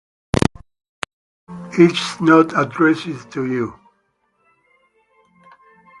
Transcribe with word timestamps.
It 1.73 1.91
is 1.91 2.21
not 2.21 2.59
addressed 2.59 3.29
to 3.33 3.45
you. 3.45 3.79